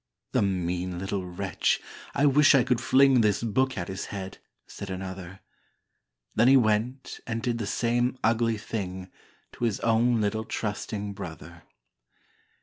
"The 0.31 0.41
mean 0.41 0.97
little 0.97 1.27
wretch, 1.27 1.79
I 2.15 2.25
wish 2.25 2.55
I 2.55 2.63
could 2.63 2.81
fling 2.81 3.21
This 3.21 3.43
book 3.43 3.77
at 3.77 3.87
his 3.87 4.05
head!" 4.05 4.39
said 4.65 4.89
another; 4.89 5.41
Then 6.33 6.47
he 6.47 6.57
went 6.57 7.19
and 7.27 7.43
did 7.43 7.59
the 7.59 7.67
same 7.67 8.17
ugly 8.23 8.57
thing 8.57 9.11
To 9.51 9.63
his 9.63 9.79
own 9.81 10.19
little 10.19 10.43
trusting 10.43 11.13
brother! 11.13 11.65